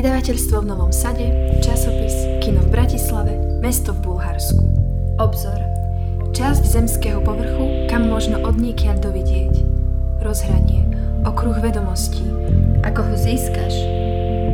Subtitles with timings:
[0.00, 1.28] Vydavateľstvo v Novom Sade,
[1.60, 4.64] časopis, kino v Bratislave, mesto v Bulharsku.
[5.20, 5.60] Obzor.
[6.32, 9.60] Časť zemského povrchu, kam možno odniekiaľ dovidieť.
[10.24, 10.88] Rozhranie.
[11.28, 12.24] Okruh vedomostí.
[12.80, 13.76] Ako ho získaš?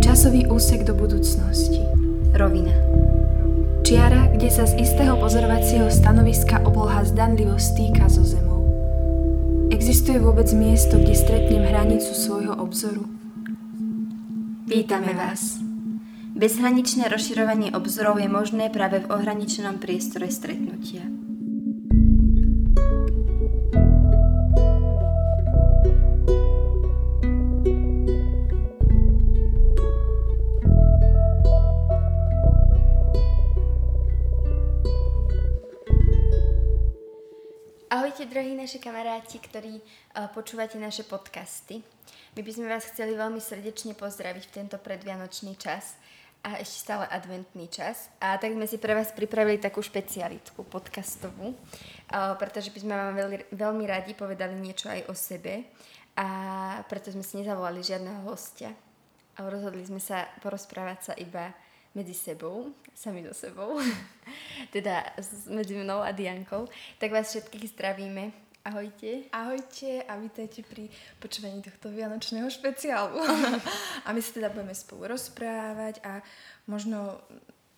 [0.02, 1.78] Časový úsek do budúcnosti.
[2.34, 2.74] Rovina.
[3.86, 8.66] Čiara, kde sa z istého pozorovacieho stanoviska obloha zdanlivo stýka so zemou.
[9.70, 12.35] Existuje vôbec miesto, kde stretnem hranicu svojho?
[14.76, 15.56] Vítame vás.
[16.36, 21.00] Bezhraničné rozširovanie obzorov je možné práve v ohraničenom priestore stretnutia.
[38.16, 41.84] Ahojte, drahí naši kamaráti, ktorí uh, počúvate naše podcasty.
[42.32, 46.00] My by sme vás chceli veľmi srdečne pozdraviť v tento predvianočný čas
[46.40, 48.08] a ešte stále adventný čas.
[48.24, 51.60] A tak sme si pre vás pripravili takú špecialitku podcastovú,
[52.40, 55.68] pretože by sme vám veľmi, veľmi radi povedali niečo aj o sebe
[56.16, 56.28] a
[56.88, 58.72] preto sme si nezavolali žiadneho hostia.
[59.36, 61.52] A rozhodli sme sa porozprávať sa iba
[61.96, 63.80] medzi sebou, sami so sebou,
[64.76, 65.16] teda
[65.48, 66.68] medzi mnou a Diankou.
[67.00, 69.30] Tak vás všetkých zdravíme Ahojte.
[69.30, 70.90] Ahojte a vítajte pri
[71.22, 73.14] počúvaní tohto vianočného špeciálu.
[74.06, 76.18] a my sa teda budeme spolu rozprávať a
[76.66, 77.22] možno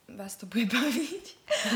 [0.09, 1.25] vás to bude baviť.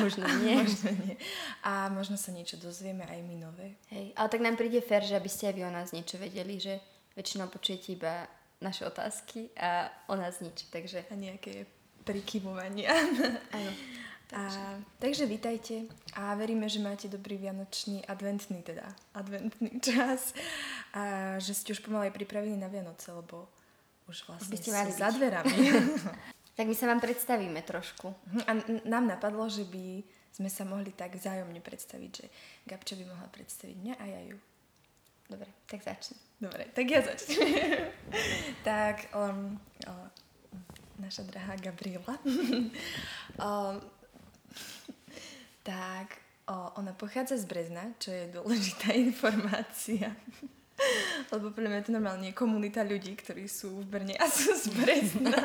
[0.01, 0.65] Možno nie.
[0.65, 1.21] možno nie.
[1.61, 3.77] A možno sa niečo dozvieme aj my nové.
[3.93, 6.57] Hej, ale tak nám príde fér, že aby ste aj vy o nás niečo vedeli,
[6.57, 6.81] že
[7.13, 8.25] väčšinou počujete iba
[8.65, 11.05] naše otázky a o nás nič, takže...
[11.13, 11.69] A nejaké
[12.03, 12.91] prikyvovania.
[13.55, 13.71] Áno.
[14.33, 14.61] Takže.
[14.65, 15.85] A, takže vítajte
[16.17, 20.33] a veríme, že máte dobrý vianočný, adventný teda, adventný čas
[20.97, 23.45] a že ste už pomaly pripravení na Vianoce, lebo
[24.09, 25.53] už vlastne ste mali za dverami.
[26.57, 28.09] tak my sa vám predstavíme trošku.
[28.09, 28.51] Mhm, a
[28.89, 30.01] nám napadlo, že by
[30.33, 32.27] sme sa mohli tak vzájomne predstaviť, že
[32.65, 34.37] Gabča by mohla predstaviť mňa a ja ju.
[35.29, 36.17] Dobre, tak začni.
[36.41, 37.53] Dobre, tak ja začnem.
[38.69, 40.09] tak, um, um,
[40.99, 42.19] naša drahá Gabriela.
[43.39, 43.77] um,
[45.69, 50.13] tak o, ona pochádza z Brezna, čo je dôležitá informácia.
[51.31, 54.67] Lebo pre mňa to normálne je komunita ľudí, ktorí sú v Brne a sú z
[54.75, 55.39] Brezna.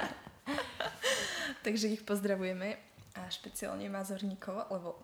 [1.65, 2.79] Takže ich pozdravujeme
[3.17, 4.97] a špeciálne Mazorníkov, lebo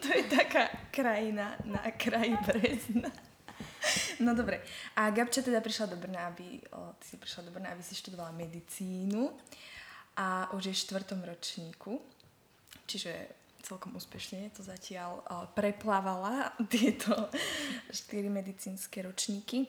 [0.00, 3.12] to je taká krajina na kraji Brezna.
[4.24, 4.60] No dobre.
[4.96, 7.96] A Gabča teda prišla do Brna, aby, o, ty si prišla do Brna, aby si
[7.96, 9.32] študovala medicínu
[10.16, 12.00] a už je v štvrtom ročníku.
[12.84, 17.30] Čiže celkom úspešne to zatiaľ uh, preplávala tieto
[17.92, 19.68] štyri medicínske ročníky.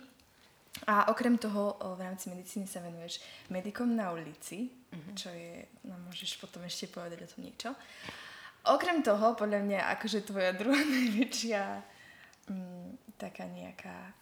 [0.88, 3.20] A okrem toho uh, v rámci medicíny sa venuješ
[3.52, 5.14] medikom na ulici, mm-hmm.
[5.14, 7.70] čo je, no môžeš potom ešte povedať o tom niečo.
[8.62, 11.62] Okrem toho, podľa mňa, akože tvoja druhá najväčšia
[12.50, 14.14] um, taká nejaká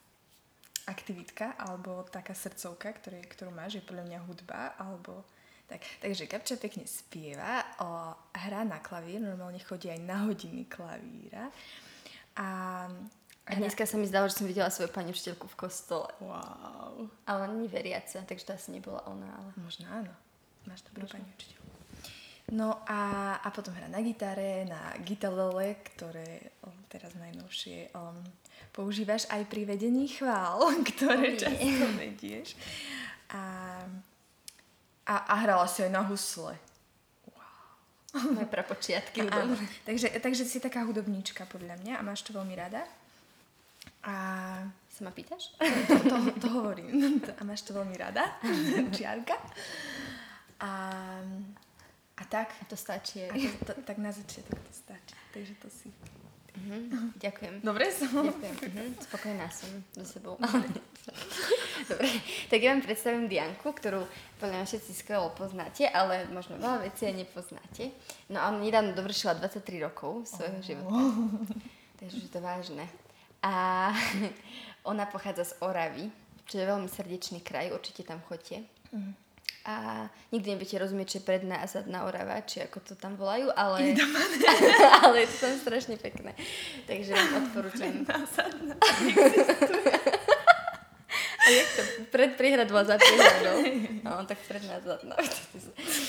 [0.90, 5.22] aktivitka alebo taká srdcovka, ktoré, ktorú máš, je podľa mňa hudba alebo
[5.70, 11.54] tak, takže Kapča pekne spieva, o, hrá na klavír, normálne chodí aj na hodiny klavíra.
[12.34, 12.48] A,
[13.46, 16.10] a dneska sa mi zdalo, že som videla svoju pani učiteľku v kostole.
[16.26, 17.06] Wow.
[17.30, 19.30] Ale ona nie veriaca, takže to asi nebola ona.
[19.30, 19.50] Ale...
[19.62, 20.14] Možno áno.
[20.66, 21.22] Máš dobrú Možno.
[21.22, 21.59] pani učiteľku.
[22.50, 26.50] No a, a potom hrá na gitare, na gitalele, ktoré
[26.90, 28.18] teraz najnovšie um,
[28.74, 30.58] používaš aj pri vedení chvál,
[30.96, 32.58] ktoré oh, často vedieš.
[33.30, 33.42] A
[35.10, 36.54] a, a hrala si aj na husle.
[37.34, 38.38] Wow.
[38.38, 39.26] Moje prapočiatky.
[39.90, 42.86] takže, takže si taká hudobníčka podľa mňa a máš to veľmi rada.
[44.06, 44.14] A
[44.94, 45.58] sa ma pýtaš?
[45.90, 46.16] To, to,
[46.46, 47.18] to hovorím.
[47.26, 48.38] A máš to veľmi rada,
[48.94, 49.34] čiarka.
[50.62, 50.70] A,
[52.20, 52.52] a tak.
[52.62, 53.24] A to stačí.
[53.24, 55.16] A to, to, tak na začiatok to stačí.
[55.34, 55.90] Takže to si
[56.60, 57.16] Mm-hmm.
[57.22, 57.54] Ďakujem.
[57.64, 58.10] Dobre som.
[58.26, 58.56] Ďakujem.
[58.58, 58.88] Mm-hmm.
[59.08, 60.36] Spokojná som so sebou.
[61.90, 62.10] Dobre,
[62.52, 64.04] tak ja vám predstavím Dianku, ktorú
[64.42, 67.96] podľa mňa všetci skvelo poznáte, ale možno veľa vecí aj nepoznáte.
[68.28, 70.66] No a on nedávno dovršila 23 rokov svojho oh.
[70.66, 71.02] života.
[72.04, 72.86] Takže je to vážne.
[73.40, 73.54] A
[74.92, 76.12] ona pochádza z Oravy,
[76.50, 78.68] čo je veľmi srdečný kraj, určite tam chodte.
[78.92, 79.29] Mm
[79.70, 83.94] a nikdy nebudete rozumieť, je predná a zadná Orava, či ako to tam volajú, ale,
[85.06, 86.34] ale je to tam strašne pekné.
[86.90, 87.94] Takže vám odporúčam.
[88.10, 88.76] Predná, zadná.
[91.46, 91.82] a jak to?
[92.10, 93.58] Pred priehrad bola za priehradou.
[94.02, 95.14] No, tak predná, zadná.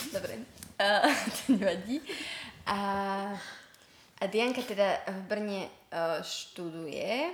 [0.09, 0.41] Dobre,
[0.81, 1.13] uh,
[1.45, 2.01] to nevadí.
[2.65, 2.77] A,
[4.17, 5.61] a Dianka teda v Brne
[5.93, 7.29] uh, študuje.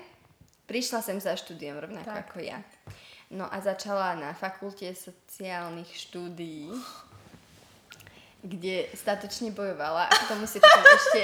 [0.67, 2.27] Prišla sem za štúdium rovnako tak.
[2.27, 2.59] ako ja.
[3.27, 6.71] No a začala na fakulte sociálnych štúdií,
[8.39, 11.21] kde statočne bojovala a k tomu si potom ešte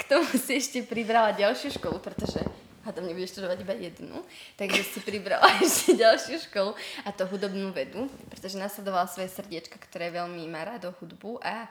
[0.00, 2.40] k tomu si ešte pribrala ďalšiu školu, pretože
[2.88, 4.18] hádam nebudeš študovať iba jednu,
[4.56, 6.72] takže si pribrala ešte ďalšiu školu
[7.04, 11.68] a to hudobnú vedu, pretože nasledovala svoje srdiečko, ktoré veľmi má rado hudbu a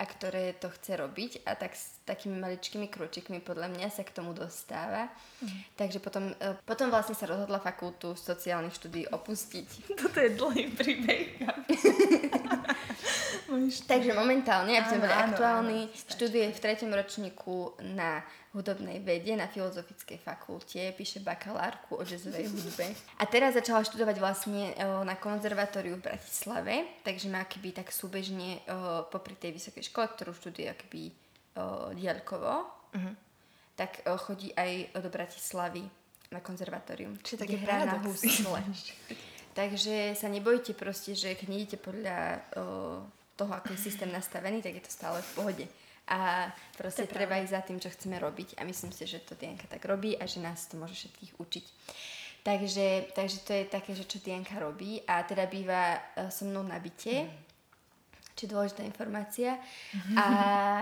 [0.00, 4.16] a ktoré to chce robiť a tak s takými maličkými kročikmi podľa mňa sa k
[4.16, 5.12] tomu dostáva.
[5.44, 5.60] Mm.
[5.76, 9.68] Takže potom, e, potom vlastne sa rozhodla fakultu sociálnych štúdí opustiť.
[10.00, 11.36] Toto je dlhý príbeh.
[13.90, 20.18] Takže momentálne, aby sme boli aktuálni, študuje v treťom ročníku na hudobnej vede na Filozofickej
[20.18, 22.90] fakulte, píše bakalárku o jazzovej hudbe.
[23.22, 28.58] A teraz začala študovať vlastne o, na konzervatóriu v Bratislave, takže má akoby tak súbežne
[28.66, 31.12] o, popri tej vysokej škole, ktorú študuje akoby o,
[31.94, 33.14] diaľkovo, uh-huh.
[33.78, 35.86] tak chodí aj do Bratislavy
[36.34, 37.22] na konzervatórium.
[37.22, 38.66] Čiže také hrá na husle.
[39.58, 42.18] takže sa nebojte proste, že keď nejdete podľa
[43.34, 45.66] toho, ako je systém nastavený, tak je to stále v pohode
[46.10, 49.70] a proste treba ísť za tým, čo chceme robiť a myslím si, že to Dianka
[49.70, 51.66] tak robí a že nás to môže všetkých učiť.
[52.42, 56.66] Takže, takže to je také, že čo Dianka robí a teda býva uh, so mnou
[56.66, 57.30] na byte, mm.
[58.34, 59.60] čo je dôležitá informácia
[60.18, 60.26] a,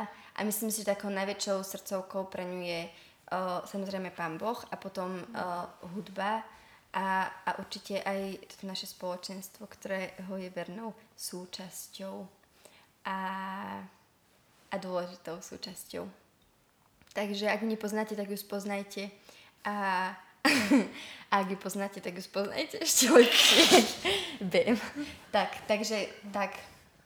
[0.09, 4.81] a myslím si, že takou najväčšou srdcovkou pre ňu je uh, samozrejme pán Boh a
[4.81, 6.41] potom uh, hudba
[6.95, 12.17] a, a určite aj toto naše spoločenstvo, ktoré ho je vernou súčasťou.
[13.05, 13.19] A
[14.69, 16.05] a dôležitou súčasťou.
[17.17, 19.11] Takže ak ju nepoznáte, tak ju spoznajte
[19.65, 19.75] a,
[21.31, 23.63] a ak ju poznáte, tak ju spoznajte ešte lepšie.
[25.35, 26.55] Tak, takže tak.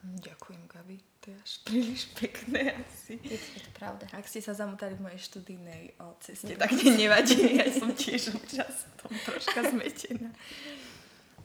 [0.03, 1.01] Ďakujem, Gabi.
[1.23, 3.15] To je až príliš pekné asi.
[3.23, 4.05] Je to, je to pravda.
[4.11, 7.63] Ak ste sa zamotali v mojej študijnej o, ceste, tak ne, nevadí.
[7.63, 10.31] Ja som tiež občas tom troška zmetená.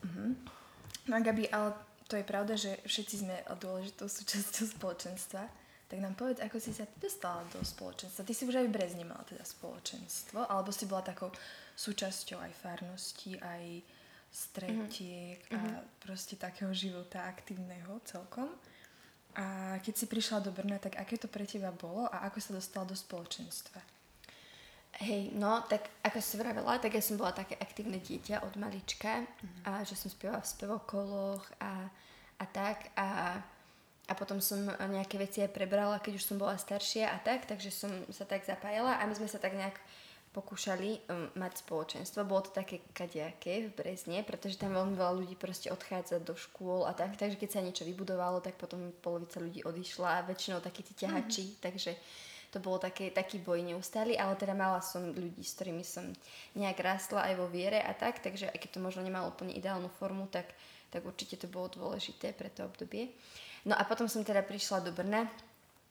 [0.02, 0.34] Uh-huh.
[1.08, 1.74] No Gabi, ale
[2.08, 5.46] to je pravda, že všetci sme dôležitou súčasťou spoločenstva.
[5.88, 8.28] Tak nám povedz, ako si sa ty dostala do spoločenstva.
[8.28, 11.31] Ty si už aj v Brezni mala teda spoločenstvo, alebo si bola takou
[11.80, 13.63] súčasťou aj farnosti, aj
[14.28, 15.56] stretiek mm-hmm.
[15.56, 15.84] a mhm.
[16.04, 18.51] proste takého života aktívneho celkom.
[19.38, 22.51] A keď si prišla do Brna, tak aké to pre teba bolo a ako sa
[22.57, 23.80] dostala do spoločenstva?
[24.98, 29.22] Hej, no, tak ako si vravela, tak ja som bola také aktívne dieťa od malička
[29.22, 29.62] mm-hmm.
[29.69, 31.86] a že som spievala v spevokoloch a,
[32.42, 33.38] a tak a
[34.07, 37.69] a potom som nejaké veci aj prebrala, keď už som bola staršia a tak, takže
[37.75, 39.75] som sa tak zapájala a my sme sa tak nejak
[40.31, 42.21] pokúšali um, mať spoločenstvo.
[42.27, 46.86] Bolo to také kadejaké v Brezne, pretože tam veľmi veľa ľudí proste odchádza do škôl
[46.86, 50.86] a tak, takže keď sa niečo vybudovalo, tak potom polovica ľudí odišla a väčšinou takí
[50.86, 51.63] tí ťahači, mm-hmm.
[51.63, 51.92] takže
[52.54, 56.07] to bolo také, taký boj neustály, ale teda mala som ľudí, s ktorými som
[56.56, 59.92] nejak rastla aj vo viere a tak, takže aj keď to možno nemalo úplne ideálnu
[60.00, 60.54] formu, tak,
[60.94, 63.12] tak určite to bolo dôležité pre to obdobie.
[63.65, 65.25] No a potom som teda prišla do Brna,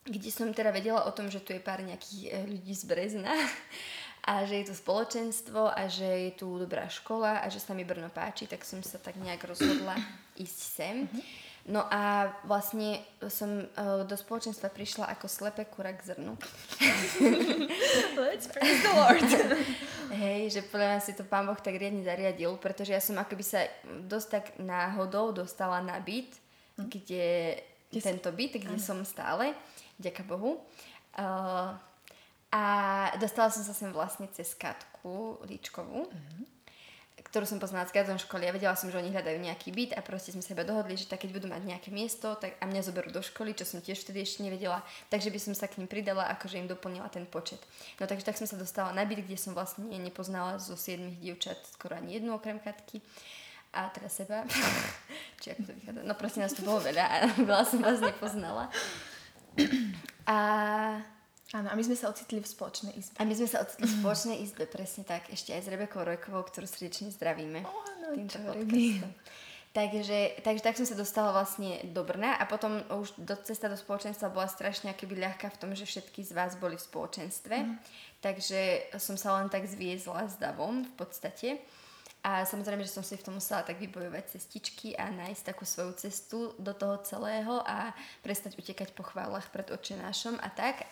[0.06, 3.34] kde som teda vedela o tom, že tu je pár nejakých eh, ľudí z Brezna
[4.30, 7.82] a že je tu spoločenstvo a že je tu dobrá škola a že sa mi
[7.82, 9.98] Brno páči, tak som sa tak nejak rozhodla
[10.44, 10.96] ísť sem.
[11.06, 11.54] Mm-hmm.
[11.66, 16.38] No a vlastne som uh, do spoločenstva prišla ako slepe kura k zrnu.
[18.22, 19.26] Let's praise the Lord.
[20.14, 23.42] Hej, že podľa mňa si to pán Boh tak riadne zariadil, pretože ja som akoby
[23.42, 26.30] sa dosť tak náhodou dostala na byt.
[26.76, 27.56] Kde,
[27.88, 28.85] kde tento byt, kde ano.
[28.85, 29.56] som stále,
[29.97, 30.61] ďaká Bohu.
[31.16, 31.73] Uh,
[32.52, 32.62] a
[33.21, 36.45] dostala som sa sem vlastne cez Katku Líčkovú, uh-huh.
[37.26, 40.00] ktorú som poznala z Gazon školy a vedela som, že oni hľadajú nejaký byt a
[40.00, 42.87] proste sme sa iba dohodli, že tak keď budú mať nejaké miesto tak a mňa
[42.87, 44.80] zoberú do školy, čo som tiež vtedy ešte nevedela,
[45.11, 47.61] takže by som sa k ním pridala, akože im doplnila ten počet.
[47.99, 51.59] No takže tak som sa dostala na byt, kde som vlastne nepoznala zo siedmých dievčat
[51.66, 53.02] skoro ani jednu okrem Katky
[53.73, 54.44] a teda seba.
[55.40, 56.00] Či ako to vychádza?
[56.04, 57.16] No proste nás tu bolo veľa a
[57.49, 58.70] veľa som vás nepoznala.
[60.26, 60.37] A...
[61.54, 63.14] Áno, a my sme sa ocitli v spoločnej izbe.
[63.16, 65.30] A my sme sa ocitli v spoločnej izbe, presne tak.
[65.30, 67.62] Ešte aj s Rebekou Rojkovou, ktorú srdečne zdravíme.
[67.62, 67.70] No,
[68.18, 69.14] týmto podcastom.
[69.76, 73.76] Takže, takže tak som sa dostala vlastne do Brna a potom už do cesta do
[73.76, 77.56] spoločenstva bola strašne akoby ľahká v tom, že všetky z vás boli v spoločenstve.
[77.61, 77.76] Mm.
[78.25, 81.61] Takže som sa len tak zviezla s davom v podstate.
[82.26, 85.95] A samozrejme, že som si v tom musela tak vybojovať cestičky a nájsť takú svoju
[85.95, 87.95] cestu do toho celého a
[88.26, 90.90] prestať utekať po chválach pred očenášom a tak.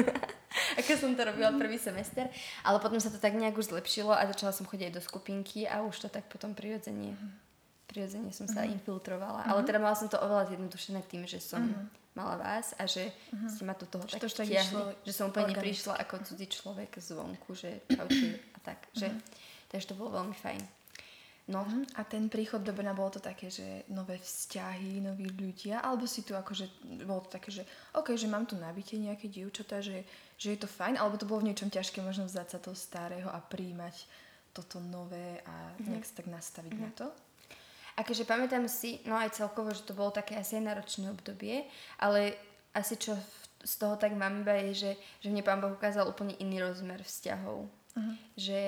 [0.80, 2.24] Ako som to robila prvý semester.
[2.64, 5.68] Ale potom sa to tak nejak už zlepšilo a začala som chodiť aj do skupinky
[5.68, 7.20] a už to tak potom prirodzene,
[7.84, 8.72] prirodzene som sa uh-huh.
[8.72, 9.44] infiltrovala.
[9.44, 9.52] Uh-huh.
[9.52, 12.16] Ale teda mala som to oveľa zjednodušené tým, že som uh-huh.
[12.16, 13.52] mala vás a že uh-huh.
[13.52, 17.84] ste ma do toho tak, tiahli, že som úplne neprišla ako cudzí človek zvonku, že
[17.92, 18.88] čaute a tak.
[18.88, 19.04] Uh-huh.
[19.04, 19.08] Že,
[19.72, 20.62] Takže to bolo veľmi fajn.
[21.50, 21.98] No, Mhm.
[21.98, 26.22] A ten príchod do Brna bolo to také, že nové vzťahy, noví ľudia, alebo si
[26.22, 27.66] tu akože, bolo to také, že
[27.98, 30.06] OK, že mám tu nabitie nejaké dievčatá, že,
[30.38, 33.26] že je to fajn, alebo to bolo v niečom ťažké možno vzdať sa toho starého
[33.26, 34.06] a príjmať
[34.54, 37.10] toto nové a nejak sa tak nastaviť na to?
[37.98, 41.66] Akože pamätám si, no aj celkovo, že to bolo také asi náročné obdobie,
[41.98, 42.38] ale
[42.72, 43.18] asi čo
[43.64, 47.02] z toho tak mám iba je, že, že mne pán Boh ukázal úplne iný rozmer
[47.02, 47.68] vzťahov.
[47.96, 48.12] Mhm.
[48.36, 48.60] Že,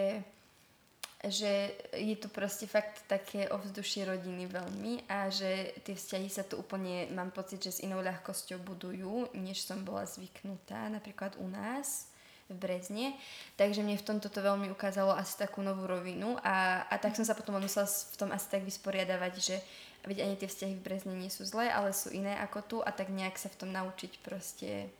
[1.31, 6.61] že je tu proste fakt také ovzdušie rodiny veľmi a že tie vzťahy sa tu
[6.61, 12.13] úplne, mám pocit, že s inou ľahkosťou budujú, než som bola zvyknutá napríklad u nás
[12.49, 13.17] v Brezne.
[13.57, 17.25] Takže mne v tomto to veľmi ukázalo asi takú novú rovinu a, a tak som
[17.25, 19.57] sa potom musela v tom asi tak vysporiadavať, že
[20.05, 22.93] veď ani tie vzťahy v Brezne nie sú zlé, ale sú iné ako tu a
[22.93, 24.93] tak nejak sa v tom naučiť proste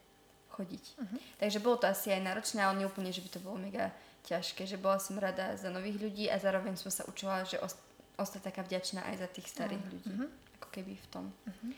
[0.57, 0.85] chodiť.
[0.97, 1.17] Mhm.
[1.43, 3.93] Takže bolo to asi aj náročné, ale nie úplne, že by to bolo mega
[4.25, 7.81] ťažké, že bola som rada za nových ľudí a zároveň som sa učila, že ost-
[8.17, 9.91] ostať taká vďačná aj za tých starých Áno.
[9.93, 10.11] ľudí.
[10.11, 10.27] Mhm.
[10.61, 11.25] Ako keby v tom.
[11.45, 11.69] Mhm.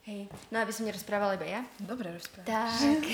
[0.00, 1.60] Hej, no aby som nerozprávala iba ja.
[1.76, 2.48] Dobre rozprávaš.
[2.48, 3.04] Tak,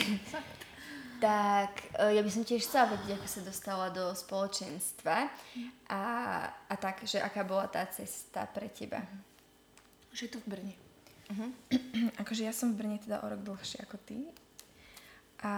[1.26, 5.16] tak e, ja by som tiež chcela vedieť, ako sa dostala do spoločenstva
[5.90, 6.02] a,
[6.46, 9.02] a tak, že aká bola tá cesta pre teba.
[10.14, 10.74] Že je tu v Brne.
[11.30, 11.46] Mhm.
[12.22, 14.30] akože ja som v Brne teda o rok dlhšie ako ty.
[15.42, 15.52] A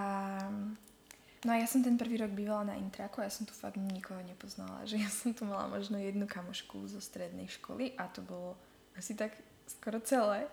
[1.47, 3.79] no a ja som ten prvý rok bývala na Intraku a ja som tu fakt
[3.79, 4.83] nikoho nepoznala.
[4.89, 8.59] Že ja som tu mala možno jednu kamošku zo strednej školy a to bolo
[8.99, 9.35] asi tak
[9.71, 10.51] skoro celé.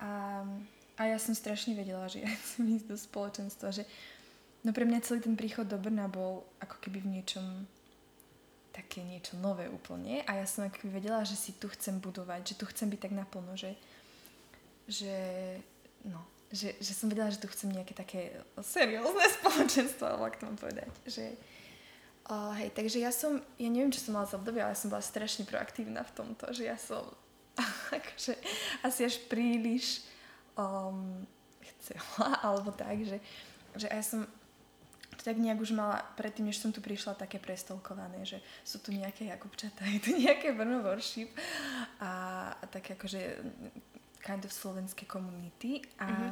[0.00, 0.44] A,
[0.96, 3.84] a ja som strašne vedela, že ja chcem ísť do spoločenstva, že
[4.64, 7.68] no pre mňa celý ten príchod do Brna bol ako keby v niečom
[8.76, 12.52] také niečo nové úplne a ja som ako keby vedela, že si tu chcem budovať,
[12.52, 13.72] že tu chcem byť tak naplno, že,
[14.84, 15.16] že
[16.04, 16.20] no,
[16.52, 20.58] že, že som vedela, že tu chcem nejaké také seriózne spoločenstvo, alebo ak to mám
[20.58, 21.34] povedať, že
[22.30, 25.02] o, hej, takže ja som, ja neviem, čo som mala za obdobie, ale som bola
[25.02, 27.02] strašne proaktívna v tomto, že ja som
[27.98, 28.34] akože
[28.86, 30.06] asi až príliš
[30.54, 31.26] um,
[31.74, 33.18] chcela, alebo tak, že,
[33.74, 34.26] že ja som
[35.16, 38.92] to tak nejak už mala, predtým, než som tu prišla, také prestolkované, že sú tu
[38.92, 41.32] nejaké Jakubčatá, je tu nejaké Brno Worship
[41.98, 43.40] a, a také akože
[44.26, 46.30] kind of slovenské komunity a Mhm.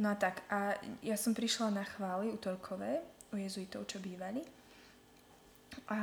[0.00, 0.72] no a tak a
[1.04, 4.40] ja som prišla na chvály útorkové u jezuitov, čo bývali
[5.90, 5.98] a,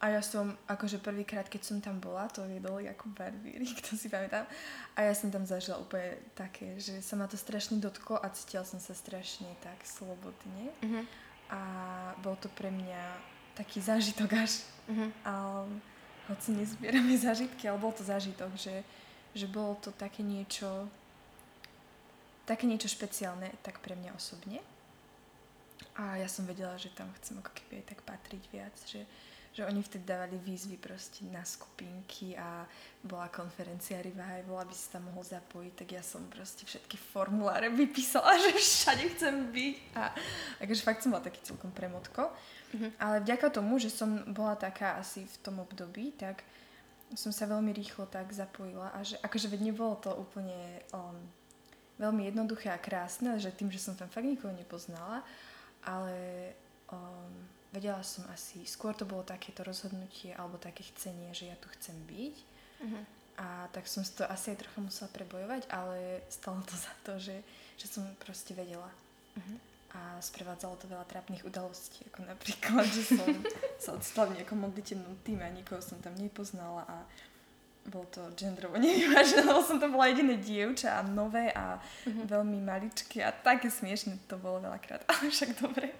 [0.00, 4.08] a ja som, akože prvýkrát, keď som tam bola, to viedol Jakub Barbírik, to si
[4.08, 4.48] pamätám.
[4.96, 8.64] A ja som tam zažila úplne také, že sa ma to strašne dotklo a cítila
[8.64, 10.72] som sa strašne tak slobodne.
[10.80, 11.02] Mhm.
[11.50, 11.60] A
[12.22, 13.02] bol to pre mňa
[13.54, 14.64] taký zážitok až.
[14.88, 15.06] Mhm.
[15.28, 15.32] A
[16.32, 18.80] hoci nezbierame zážitky, ale bol to zážitok, že,
[19.34, 20.88] že bolo to také niečo
[22.50, 24.58] také niečo špeciálne tak pre mňa osobne.
[25.94, 29.06] A ja som vedela, že tam chcem ako keby aj tak patriť viac, že,
[29.54, 32.66] že oni vtedy dávali výzvy proste na skupinky a
[33.06, 38.34] bola konferencia Revival, aby si tam mohol zapojiť, tak ja som proste všetky formuláre vypísala,
[38.42, 39.76] že všade chcem byť.
[39.94, 40.02] A
[40.66, 42.34] akože fakt som bola taký celkom premotko.
[42.74, 42.98] Mhm.
[42.98, 46.42] Ale vďaka tomu, že som bola taká asi v tom období, tak
[47.14, 51.18] som sa veľmi rýchlo tak zapojila a že akože veď nebolo to úplne um,
[51.98, 55.26] veľmi jednoduché a krásne, že tým, že som tam fakt nikoho nepoznala,
[55.82, 56.16] ale
[56.92, 57.32] um,
[57.74, 61.96] vedela som asi, skôr to bolo takéto rozhodnutie alebo také chcenie, že ja tu chcem
[62.06, 62.36] byť
[62.80, 63.00] Mhm.
[63.36, 67.12] a tak som si to asi aj trocha musela prebojovať, ale stalo to za to,
[67.20, 67.36] že,
[67.76, 68.88] že som proste vedela.
[69.36, 69.69] Mhm.
[69.90, 73.26] A sprevádzalo to veľa trápnych udalostí, ako napríklad, že som
[73.82, 77.02] sa odstala v nejakom modlitevnom týme a nikoho som tam nepoznala a
[77.82, 82.22] bolo to genderovo nevyvážené, lebo som to bola jediné dievča a nové a Mhm.
[82.28, 85.90] veľmi maličké a také smiešne to bolo veľakrát, ale však dobre.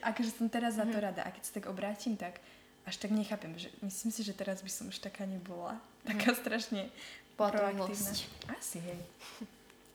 [0.00, 1.02] Akože som teraz za to Mhm.
[1.02, 2.38] rada a keď sa tak obrátim, tak
[2.84, 5.74] až tak nechápem, že myslím si, že teraz by som už taká nebola.
[6.04, 6.92] Taká strašne
[7.34, 8.12] Bola proaktívna.
[8.52, 9.00] Asi, hej.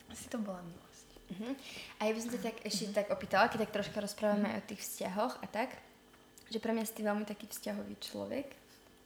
[0.07, 0.88] Asi to bola milosť.
[1.29, 1.53] Mhm.
[1.99, 4.69] A ja by som sa tak ešte tak opýtala, keď tak troška rozprávame aj o
[4.73, 5.69] tých vzťahoch a tak,
[6.49, 8.47] že pre mňa si ty veľmi taký vzťahový človek.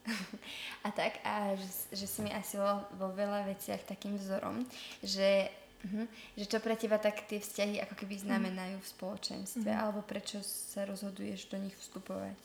[0.87, 4.63] a tak, a že, že si mi asi vo, vo veľa veciach takým vzorom,
[4.99, 5.47] že,
[5.83, 9.79] mhm, že čo pre teba tak tie vzťahy ako keby znamenajú v spoločenstve, Mhm.
[9.79, 12.39] alebo prečo sa rozhoduješ do nich vstupovať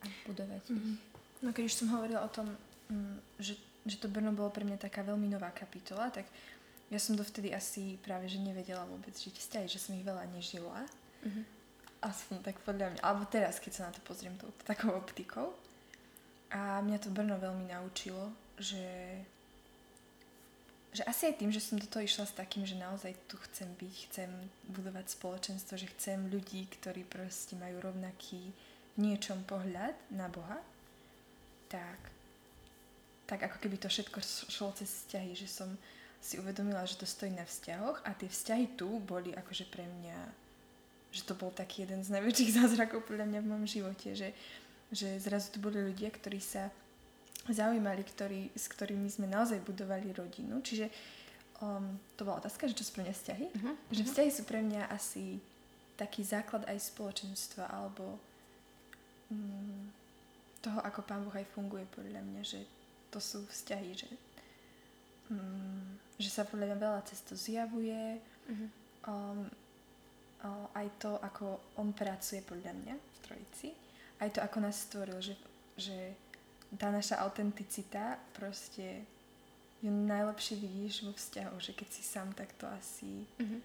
[0.00, 0.96] a budovať ich.
[1.44, 2.56] No keď už som hovorila o tom,
[2.88, 3.52] mm, že,
[3.84, 6.24] že to Brno bolo pre mňa taká veľmi nová kapitola, tak
[6.92, 10.84] ja som dovtedy asi práve že nevedela vôbec žiť vzťahy, že som ich veľa nežila.
[11.24, 11.42] Mhm.
[12.02, 13.00] Aspoň tak podľa mňa.
[13.00, 15.54] Alebo teraz, keď sa na to pozriem tou takou optikou.
[16.52, 18.28] A mňa to Brno veľmi naučilo,
[18.60, 18.84] že
[20.92, 23.64] že asi aj tým, že som do toho išla s takým, že naozaj tu chcem
[23.80, 24.28] byť, chcem
[24.76, 28.52] budovať spoločenstvo, že chcem ľudí, ktorí proste majú rovnaký
[28.92, 30.60] v niečom pohľad na Boha,
[31.72, 32.12] tak
[33.24, 34.20] tak ako keby to všetko
[34.52, 35.80] šlo cez vzťahy, že som
[36.22, 40.18] si uvedomila, že to stojí na vzťahoch a tie vzťahy tu boli akože pre mňa,
[41.10, 44.30] že to bol taký jeden z najväčších zázrakov podľa mňa v mojom živote, že,
[44.94, 46.70] že zrazu tu boli ľudia, ktorí sa
[47.50, 50.62] zaujímali, ktorí, s ktorými sme naozaj budovali rodinu.
[50.62, 50.86] Čiže
[51.58, 53.46] um, to bola otázka, že čo sú pre mňa vzťahy?
[53.50, 53.74] Uh-huh.
[53.90, 55.42] Že vzťahy sú pre mňa asi
[55.98, 58.14] taký základ aj spoločenstva alebo
[59.26, 59.90] um,
[60.62, 62.62] toho, ako Pán Boh aj funguje podľa mňa, že
[63.10, 64.06] to sú vzťahy, že,
[65.32, 68.68] um, že sa podľa mňa veľa cez to zjavuje, uh-huh.
[69.08, 69.40] um,
[70.44, 73.68] uh, aj to, ako On pracuje podľa mňa v Trojici,
[74.20, 75.34] aj to, ako nás stvoril, že,
[75.80, 75.96] že
[76.76, 79.02] tá naša autenticita proste
[79.82, 83.60] ju najlepšie vidíš vo vzťahu, že keď si sám, tak to asi mm-hmm.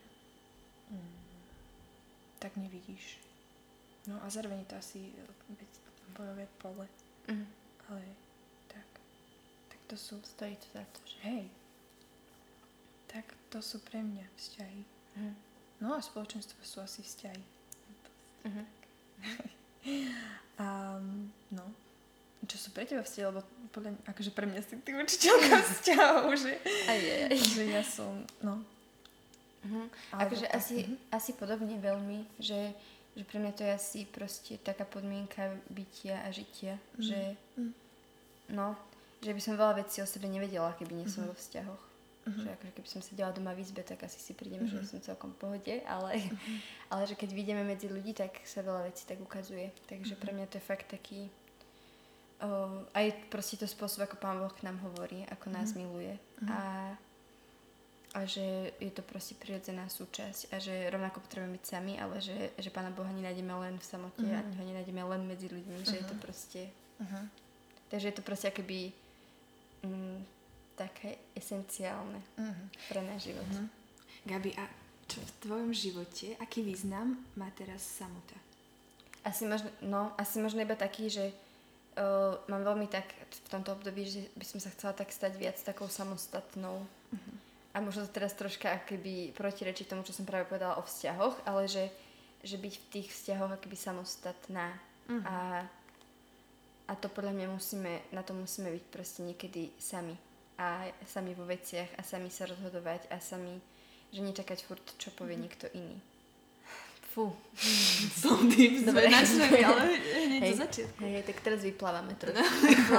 [0.98, 1.18] mm,
[2.42, 3.22] tak nevidíš.
[4.08, 5.14] No a zároveň to asi
[6.18, 6.88] bojové pole.
[7.28, 7.48] Mm-hmm.
[7.90, 8.04] Ale
[8.68, 8.88] tak.
[9.70, 10.18] Tak to sú...
[10.24, 11.18] Stojí to za to, že...
[11.22, 11.46] Hej.
[13.18, 14.82] Tak to sú pre mňa vzťahy.
[14.86, 15.34] Mm-hmm.
[15.82, 17.42] No a spoločenstvo sú asi vzťahy.
[18.48, 18.68] Mm-hmm.
[20.62, 21.66] um, no
[22.48, 23.42] čo sú pre teba vzťahy, lebo
[23.76, 26.54] podľa, akože pre mňa si ty učiteľka vzťahov, že,
[26.88, 27.36] aj, aj.
[27.36, 28.64] že ja som, no.
[29.68, 29.86] Uh-huh.
[30.16, 31.18] Akože asi, uh-huh.
[31.18, 32.72] asi podobne veľmi, že,
[33.20, 37.04] že pre mňa to je asi proste taká podmienka bytia a žitia, uh-huh.
[37.04, 37.20] že
[37.60, 37.74] uh-huh.
[38.56, 38.78] no,
[39.20, 41.36] že by som veľa vecí o sebe nevedela, keby nie som uh-huh.
[41.36, 41.84] vo vzťahoch.
[42.28, 42.44] Uh-huh.
[42.44, 44.84] Že akože keby som sedela doma v izbe, tak asi si prídem, uh-huh.
[44.84, 46.60] že som celkom v pohode, ale, uh-huh.
[46.92, 49.72] ale že keď vidíme medzi ľudí, tak sa veľa vecí tak ukazuje.
[49.88, 50.22] Takže uh-huh.
[50.22, 51.32] pre mňa to je fakt taký
[52.42, 55.78] uh, aj proste to spôsob, ako Pán Boh k nám hovorí, ako nás mm.
[55.78, 56.14] miluje.
[56.42, 56.50] Mm.
[56.54, 56.62] A,
[58.14, 62.54] a že je to proste prirodzená súčasť a že rovnako potrebujeme byť sami, ale že,
[62.58, 64.38] že Pána Boha nenájdeme len v samote mm.
[64.38, 65.86] ani ho nenájdeme len medzi ľuďmi, mm.
[65.86, 66.22] že je to mhm.
[66.22, 66.62] proste...
[66.98, 67.30] Mm.
[67.88, 68.92] Takže je to proste akoby
[69.80, 70.20] mm,
[70.78, 72.66] také esenciálne mm.
[72.94, 73.50] pre náš život.
[73.50, 73.68] Mm.
[74.30, 74.64] Gabi, a
[75.10, 78.38] čo v tvojom živote, aký význam má teraz samota?
[79.26, 84.04] Asi možno, no, asi možno iba taký, že uh, mám veľmi tak v tomto období,
[84.08, 86.84] že by som sa chcela tak stať viac takou samostatnou.
[86.86, 87.36] Uh-huh.
[87.72, 91.72] A možno to teraz troška akoby protirečí tomu, čo som práve povedala o vzťahoch, ale
[91.72, 91.88] že,
[92.44, 94.76] že byť v tých vzťahoch akoby samostatná.
[95.08, 95.24] Uh-huh.
[95.24, 95.64] A,
[96.88, 100.27] a to podľa mňa musíme, na to musíme byť proste niekedy sami.
[100.58, 103.62] A sami vo veciach a sami sa rozhodovať a sami,
[104.10, 105.46] že nečakať furt, čo povie uh-huh.
[105.46, 106.02] niekto iný.
[107.14, 107.30] Fú.
[108.22, 109.06] Som tým Dobre.
[109.06, 111.00] načneme, ale hneď hej, do začiatku.
[111.06, 112.42] Hej, tak teraz vyplávame trochu.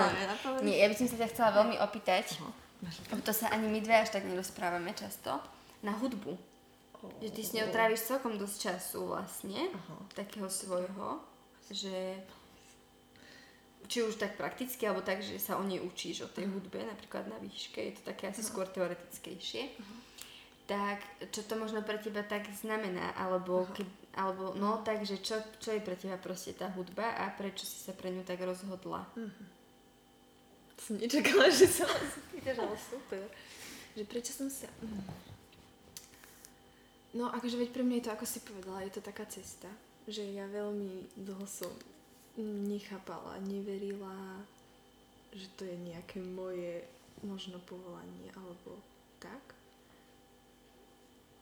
[0.67, 3.23] Nie, ja by som sa ťa chcela veľmi opýtať, uh-huh.
[3.27, 5.43] to sa ani my dve až tak nerozprávame často,
[5.83, 6.39] na hudbu.
[7.03, 7.11] Oh.
[7.23, 10.03] Že ty s ňou tráviš celkom dosť času vlastne, uh-huh.
[10.15, 11.23] takého svojho,
[11.75, 12.23] že
[13.89, 17.27] či už tak prakticky, alebo tak, že sa o nej učíš, o tej hudbe, napríklad
[17.27, 18.51] na výške, je to také asi uh-huh.
[18.53, 19.63] skôr teoretickejšie.
[19.65, 20.09] Uh-huh
[20.69, 21.01] tak
[21.33, 23.89] čo to možno pre teba tak znamená, alebo, keď,
[24.21, 27.97] alebo no takže čo, čo je pre teba proste tá hudba a prečo si sa
[27.97, 29.09] pre ňu tak rozhodla?
[29.17, 29.47] Mm-hmm.
[30.79, 33.25] Som nečakala, že sa vás pýtaš, ale super.
[33.97, 34.69] Že prečo som sa...
[37.17, 39.73] No akože veď pre mňa je to, ako si povedala, je to taká cesta,
[40.05, 41.73] že ja veľmi dlho som
[42.43, 44.43] nechápala, neverila,
[45.35, 46.87] že to je nejaké moje
[47.27, 48.79] možno povolanie alebo
[49.19, 49.55] tak.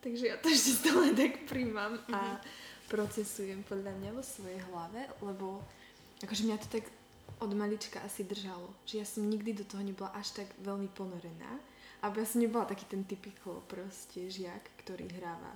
[0.01, 2.89] Takže ja to ešte stále tak príjmam a mm-hmm.
[2.89, 5.61] procesujem podľa mňa vo svojej hlave, lebo
[6.21, 6.85] akože mňa to tak
[7.37, 11.51] od malička asi držalo, že ja som nikdy do toho nebola až tak veľmi ponorená,
[12.01, 15.53] aby ja som nebola taký ten typical proste žiak, ktorý hráva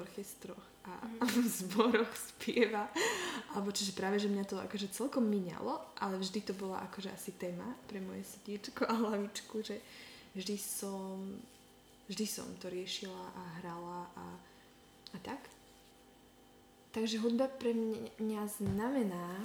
[0.00, 1.18] orchestroch a, mm.
[1.44, 2.86] v zboroch spieva,
[3.56, 7.34] alebo čiže práve, že mňa to akože celkom míňalo, ale vždy to bola akože asi
[7.34, 9.80] téma pre moje srdiečko a hlavičku, že
[10.36, 11.20] vždy som
[12.06, 14.26] vždy som to riešila a hrala a,
[15.14, 15.42] a tak.
[16.94, 17.76] Takže hudba pre
[18.22, 19.44] mňa znamená,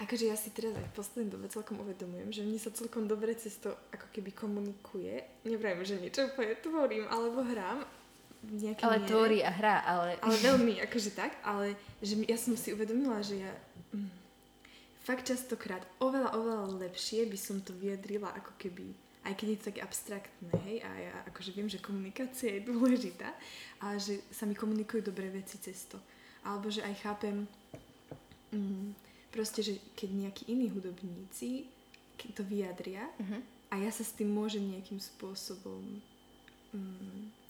[0.00, 3.36] akože ja si teraz aj v poslednej dobe celkom uvedomujem, že mne sa celkom dobre
[3.36, 5.20] cez to ako keby komunikuje.
[5.44, 7.84] Nevrajme, že niečo úplne tvorím alebo hrám,
[8.82, 9.08] ale miere.
[9.08, 10.18] tvorí a hrá, ale...
[10.18, 13.52] Ale veľmi, akože tak, ale že ja som si uvedomila, že ja
[13.94, 14.10] mm,
[15.06, 19.68] fakt častokrát oveľa, oveľa lepšie by som to vyjadrila ako keby aj keď je to
[19.70, 23.30] také abstraktné, hej, a ja akože viem, že komunikácia je dôležitá
[23.78, 25.98] a že sa mi komunikujú dobré veci cez to.
[26.42, 27.46] Alebo že aj chápem
[28.50, 28.98] mm,
[29.30, 31.70] proste, že keď nejakí iní hudobníci
[32.38, 33.42] to vyjadria uh-huh.
[33.74, 35.82] a ja sa s tým môžem nejakým spôsobom
[36.70, 37.41] mm,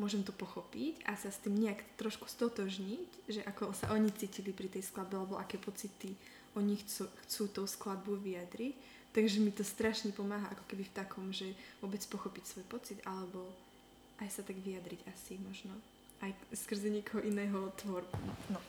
[0.00, 4.52] môžem to pochopiť a sa s tým nejak trošku stotožniť, že ako sa oni cítili
[4.52, 6.16] pri tej skladbe alebo aké pocity
[6.52, 8.76] oni chcú, chcú tou skladbu vyjadriť,
[9.12, 11.52] Takže mi to strašne pomáha ako keby v takom, že
[11.84, 13.44] vôbec pochopiť svoj pocit alebo
[14.24, 15.76] aj sa tak vyjadriť asi možno.
[16.24, 18.16] Aj skrze niekoho iného tvorbu.
[18.48, 18.60] No.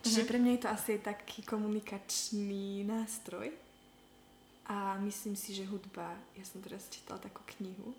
[0.00, 3.52] Čiže pre mňa je to asi taký komunikačný nástroj.
[4.72, 7.92] A myslím si, že hudba, ja som teraz čítala takú knihu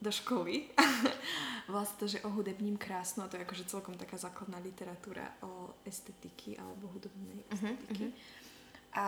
[0.00, 0.72] do školy.
[1.70, 5.78] Volá sa to, že ohudebním krásno a to je akože celkom taká základná literatúra o
[5.86, 8.10] estetiky alebo hudobnej estetiky.
[8.10, 8.98] Uh-huh.
[8.98, 9.06] A,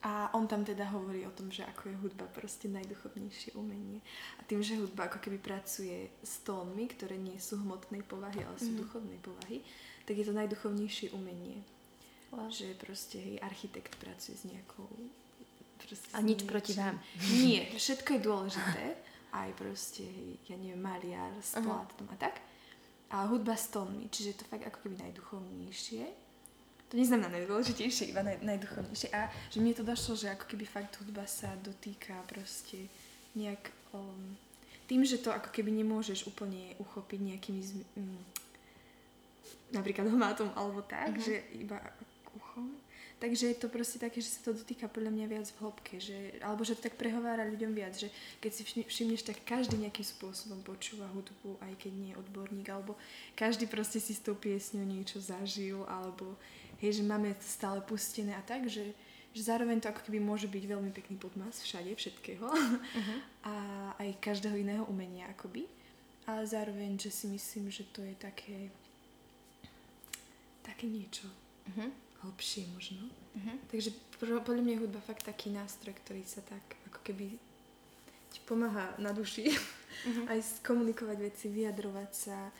[0.00, 4.00] a on tam teda hovorí o tom, že ako je hudba proste najduchovnejšie umenie.
[4.40, 8.56] A tým, že hudba ako keby pracuje s tónmi, ktoré nie sú hmotnej povahy, ale
[8.56, 8.88] sú uh-huh.
[8.88, 9.60] duchovnej povahy,
[10.08, 11.60] tak je to najduchovnejšie umenie.
[12.32, 12.48] Wow.
[12.48, 14.88] Že proste hej, architekt pracuje s nejakou...
[16.12, 17.00] A nič proti vám.
[17.32, 18.84] Nie, všetko je dôležité.
[19.38, 22.18] Aj proste, hej, ja neviem, maliar s plátom uh-huh.
[22.18, 22.42] a tak.
[23.14, 26.02] A hudba s tónmi, čiže je to fakt ako keby najduchovnejšie.
[26.88, 29.14] To neznamená najdôležitejšie, iba naj, najduchovnejšie.
[29.14, 32.90] A že mne to došlo, že ako keby fakt hudba sa dotýka proste
[33.38, 33.70] nejak...
[33.94, 34.36] Um,
[34.88, 37.60] tým, že to ako keby nemôžeš úplne uchopiť nejakými...
[37.94, 38.18] Um,
[39.70, 41.24] napríklad hmatom alebo tak, uh-huh.
[41.24, 41.78] že iba.
[43.18, 46.38] Takže je to proste také, že sa to dotýka podľa mňa viac v hĺbke, že,
[46.38, 50.62] alebo že to tak prehovára ľuďom viac, že keď si všimneš, tak každý nejakým spôsobom
[50.62, 52.94] počúva hudbu, aj keď nie je odborník, alebo
[53.34, 56.38] každý proste si s tou piesňou niečo zažil, alebo
[56.78, 58.94] hej, že máme to stále pustené a tak, že,
[59.34, 63.18] že zároveň to ako keby môže byť veľmi pekný podmas všade, všetkého uh-huh.
[63.42, 63.54] a
[63.98, 65.66] aj každého iného umenia akoby,
[66.22, 68.70] ale zároveň, že si myslím, že to je také
[70.62, 71.24] také niečo.
[71.72, 71.88] Uh-huh.
[72.18, 73.06] Hlbšie možno.
[73.38, 73.56] Uh-huh.
[73.70, 77.38] Takže podľa mňa je hudba fakt taký nástroj, ktorý sa tak ako keby
[78.34, 80.26] ti pomáha na duši uh-huh.
[80.34, 82.50] aj komunikovať veci, vyjadrovať sa,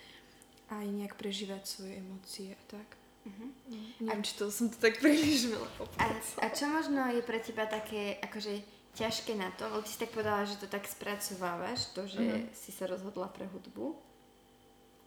[0.70, 2.88] aj nejak prežívať svoje emócie a tak.
[3.26, 3.50] Uh-huh.
[3.98, 5.68] Neviem, a, či to som to tak príliš veľa
[6.00, 8.62] a, a čo možno je pre teba také akože
[8.94, 12.54] ťažké na to, lebo ty si tak povedala, že to tak spracovávaš, to, že uh-huh.
[12.54, 14.08] si sa rozhodla pre hudbu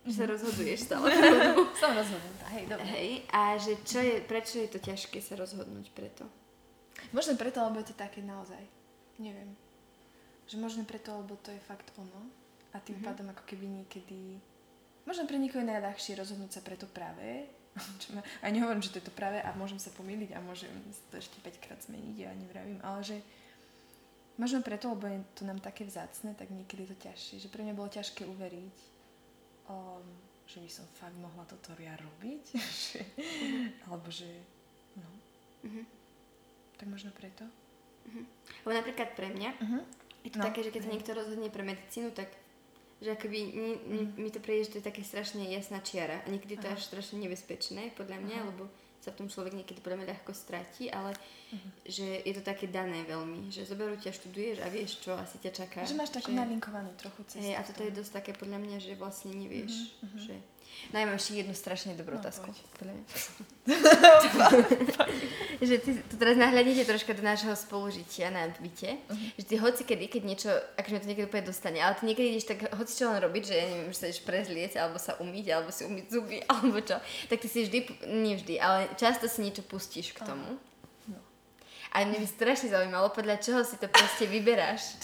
[0.01, 1.61] že sa rozhoduješ stále pre hudbu.
[1.77, 2.85] Som rozhodnutá, hej, dobre.
[2.89, 6.25] Hej, a že čo je, prečo je to ťažké sa rozhodnúť preto?
[7.13, 8.61] Možno preto, lebo je to také naozaj,
[9.21, 9.53] neviem.
[10.49, 12.25] Že možno preto, lebo to je fakt ono.
[12.73, 13.07] A tým mm-hmm.
[13.13, 14.41] pádom ako keby niekedy...
[15.05, 17.45] Možno pre niekoho je najľahšie rozhodnúť sa pre to práve.
[18.01, 20.71] Čo ma, a nehovorím, že to je to práve a môžem sa pomýliť a môžem
[21.13, 23.17] to ešte 5 krát zmeniť, ja nevravím, ale že
[24.35, 27.35] možno preto, lebo je to nám také vzácne, tak niekedy je to ťažšie.
[27.47, 28.75] Že pre mňa bolo ťažké uveriť,
[29.71, 30.03] um,
[30.43, 33.87] že by som fakt mohla toto ja robiť, uh-huh.
[33.87, 34.27] alebo že,
[34.99, 35.07] no.
[35.63, 35.85] Uh-huh.
[36.75, 37.47] Tak možno preto.
[37.47, 38.25] Uh-huh.
[38.67, 39.83] Lebo napríklad pre mňa uh-huh.
[40.27, 40.45] je to no.
[40.51, 42.27] také, že keď sa niekto rozhodne pre medicínu, tak
[43.01, 44.07] že akoby mi, uh-huh.
[44.19, 46.83] mi to príde, že to je také strašne jasná čiara a niekedy to je až
[46.85, 48.49] strašne nebezpečné podľa mňa, uh-huh.
[48.53, 48.63] lebo
[49.01, 51.69] sa v tom človek niekedy podľa mňa ľahko stratí, ale uh-huh.
[51.89, 55.51] že je to také dané veľmi, že zoberú ťa, študuješ a vieš, čo asi ťa
[55.65, 55.81] čaká.
[55.81, 56.37] Že máš takú že...
[56.37, 57.41] nalinkovanú trochu cestu.
[57.41, 59.73] Hey, a toto je dosť také podľa mňa, že vlastne nevieš,
[60.05, 60.21] uh-huh.
[60.21, 60.35] že
[60.91, 62.51] No ja mám ešte jednu strašne dobrú no, otázku.
[65.61, 68.97] že ty tu teraz nahľadíte troška do nášho spolužitia na byte.
[68.97, 69.29] Uh-huh.
[69.39, 72.51] Že ty hoci kedy, keď niečo, akože to niekedy úplne dostane, ale ty niekedy ideš
[72.51, 75.45] tak hoci čo len robiť, že ja neviem, že sa ideš prezlieť, alebo sa umyť,
[75.53, 76.99] alebo si umyť zuby, alebo čo,
[77.31, 77.79] tak ty si vždy,
[78.11, 80.59] nie vždy, ale často si niečo pustíš k tomu.
[81.07, 81.19] No.
[81.95, 84.97] A mne by strašne zaujímalo, podľa čoho si to proste vyberáš.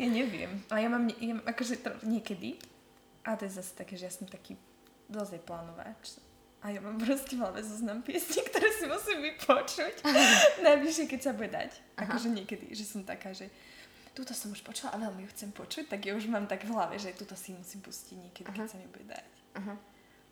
[0.00, 0.60] ja neviem.
[0.68, 2.60] A ja mám, ja, akože to, niekedy,
[3.26, 4.54] a to je zase také, že ja som taký
[5.10, 6.22] dosť plánovač.
[6.62, 10.06] A ja mám proste veľmi zoznam piesní, ktoré si musím vypočuť.
[10.66, 11.70] Najvyššie, keď sa bude dať.
[11.98, 13.50] Akože niekedy, že som taká, že
[14.14, 16.72] túto som už počula a veľmi ju chcem počuť, tak ja už mám tak v
[16.72, 18.56] hlave, že túto si musím pustiť niekedy, Aha.
[18.56, 19.32] keď sa mi bude dať.
[19.60, 19.74] Aha.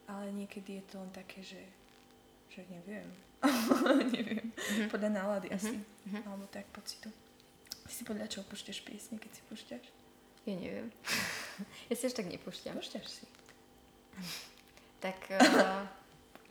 [0.09, 1.61] Ale niekedy je to len také, že,
[2.49, 3.09] že neviem.
[4.17, 4.53] neviem.
[4.57, 4.89] Uh-huh.
[4.89, 5.61] Podľa nálady uh-huh.
[5.61, 5.77] asi.
[5.77, 6.23] Uh-huh.
[6.25, 7.13] Alebo tak pocitu.
[7.85, 10.04] Ty si podľa čoho púšťaš piesne, keď si púšťaš?
[10.45, 10.89] Ja neviem.
[11.89, 12.77] ja si až tak nepúšťam.
[12.77, 13.25] Púšťaš si.
[15.01, 15.17] Tak...
[15.41, 15.85] Uh,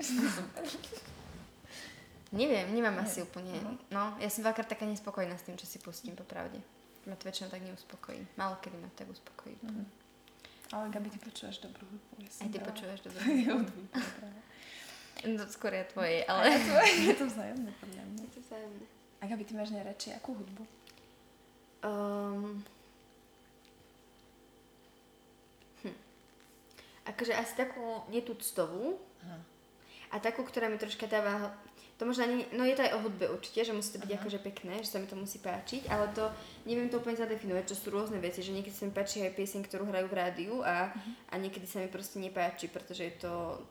[2.33, 3.03] neviem, nemám Nie.
[3.05, 3.53] asi úplne...
[3.53, 3.77] Uh-huh.
[3.93, 6.57] No, ja som veľakrát taká nespokojná s tým, čo si pustím, popravde.
[7.05, 8.39] Ma to väčšinou tak neuspokojí.
[8.39, 9.55] Málo kedy ma tak uspokojí.
[9.61, 9.85] Uh-huh.
[10.73, 12.13] Ale Gabi, ty počúvaš dobrú hudbu.
[12.17, 12.67] Ja Aj ty brala.
[12.73, 13.21] počúvaš dobrú
[13.61, 13.81] hudbu.
[15.29, 16.49] no, skôr ja tvoje, ale...
[16.49, 18.21] ja tvoje, je to vzájomné podľa mňa.
[18.25, 18.85] Je to vzájomné.
[19.21, 20.63] A Gabi, ty máš najradšej akú hudbu?
[21.83, 22.65] Um,
[27.03, 28.99] akože asi takú netuctovú
[30.13, 31.51] a takú, ktorá mi troška dáva
[31.97, 34.21] to možno ani, no je to aj o hudbe určite, že musí to byť uh-huh.
[34.25, 36.25] akože pekné, že sa mi to musí páčiť, ale to
[36.65, 39.61] neviem to úplne zadefinovať, čo sú rôzne veci, že niekedy sa mi páči aj pieseň,
[39.69, 41.13] ktorú hrajú v rádiu a, uh-huh.
[41.29, 43.61] a niekedy sa mi proste nepáči, pretože je to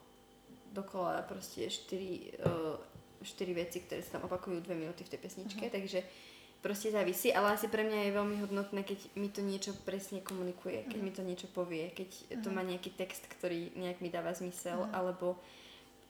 [0.71, 2.79] dokola proste 4 uh,
[3.27, 5.77] štyri veci, ktoré sa tam opakujú dve minúty v tej pesničke, uh-huh.
[5.83, 6.01] takže
[6.63, 10.87] proste závisí, ale asi pre mňa je veľmi hodnotné, keď mi to niečo presne komunikuje,
[10.87, 11.11] keď uh-huh.
[11.11, 12.43] mi to niečo povie, keď uh-huh.
[12.47, 14.95] to má nejaký text, ktorý nejak mi dáva zmysel, uh-huh.
[14.95, 15.35] alebo,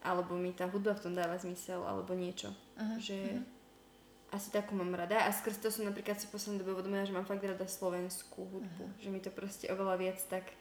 [0.05, 2.53] alebo mi tá hudba v tom dáva zmysel, alebo niečo.
[2.77, 3.01] Uh-huh.
[3.01, 4.37] Že uh-huh.
[4.37, 7.17] asi takú mám rada a skrz to som napríklad si v poslednej dobe uvedomila, že
[7.17, 9.01] mám fakt rada slovenskú hudbu, uh-huh.
[9.01, 10.53] že mi to proste oveľa viac tak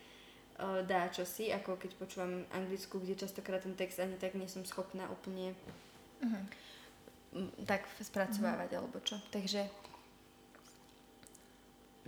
[0.56, 4.63] uh, dá čosi, ako keď počúvam anglickú, kde častokrát ten text ani tak nie som
[4.63, 5.51] schopná úplne
[6.23, 6.43] uh-huh.
[7.63, 8.80] Tak spracovávať uh-huh.
[8.84, 9.15] alebo čo.
[9.32, 9.63] Takže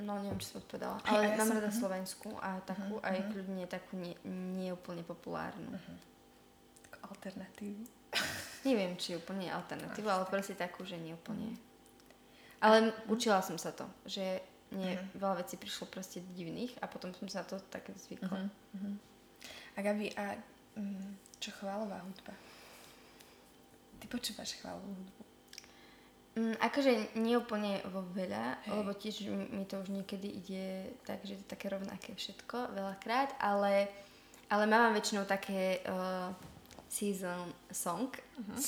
[0.04, 1.80] no neviem, či som odpovedala, ale ja mám som, rada uh-huh.
[1.80, 3.08] slovenskú a takú uh-huh.
[3.08, 5.70] aj kľudne takú nie, nie úplne populárnu.
[5.70, 5.98] Uh-huh.
[6.90, 7.84] Takú alternatívu.
[8.68, 11.56] neviem, či úplne alternatívu, ale proste takú, že nie úplne.
[12.64, 15.20] Ale učila som sa to, že mne uh-huh.
[15.22, 18.50] veľa vecí prišlo proste divných a potom som sa na to tak zvykla.
[18.50, 18.76] Uh-huh.
[18.76, 18.96] Uh-huh.
[19.74, 20.36] A Gabi, a
[20.76, 22.34] um, čo chválová hudba?
[24.04, 25.24] Ty počúvaš chválovú hudbu?
[26.36, 28.72] Um, akože nie úplne vo veľa, Hej.
[28.76, 33.40] lebo tiež mi to už niekedy ide tak, že je to také rovnaké všetko, veľakrát,
[33.40, 33.88] ale,
[34.52, 36.36] ale mám väčšinou také uh,
[36.92, 38.12] season song.
[38.12, 38.60] Uh-huh.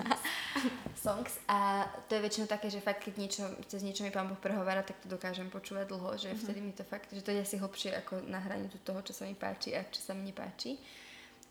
[1.04, 4.40] songs a to je väčšinou také, že fakt keď niečo, cez niečo mi pán Boh
[4.40, 6.40] prehovára, tak to dokážem počúvať dlho, že uh-huh.
[6.40, 9.28] vtedy mi to fakt, že to je asi hlbšie ako na hranicu toho, čo sa
[9.28, 10.80] mi páči a čo sa mi nepáči.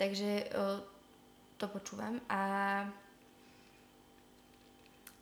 [0.02, 0.82] Takže uh,
[1.62, 2.42] to počúvam a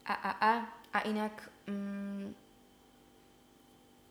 [0.06, 0.52] a, a, a,
[0.94, 1.36] a inak
[1.68, 2.34] mm,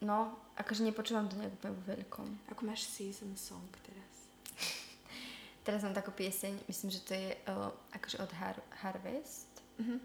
[0.00, 2.28] no, akože nepočúvam to nejak úplne veľkom.
[2.52, 4.14] Ako máš season song teraz?
[5.66, 9.50] Teraz mám takú pieseň, myslím, že to je uh, akože od Har- Harvest.
[9.76, 10.00] Uh-huh.